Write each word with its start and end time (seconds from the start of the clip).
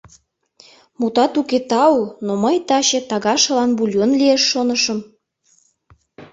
—Мутат 0.99 1.33
уке, 1.41 1.59
тау, 1.69 1.97
но 2.25 2.31
мый 2.43 2.57
таче 2.67 2.99
тага 3.09 3.35
шылан 3.43 3.71
бульон 3.77 4.11
лиеш 4.19 4.41
шонышым. 4.51 4.99